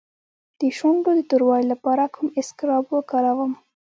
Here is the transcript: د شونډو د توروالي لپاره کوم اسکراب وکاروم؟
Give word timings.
د 0.59 0.61
شونډو 0.77 1.11
د 1.17 1.21
توروالي 1.29 1.65
لپاره 1.73 2.03
کوم 2.15 2.27
اسکراب 2.41 2.85
وکاروم؟ 2.91 3.51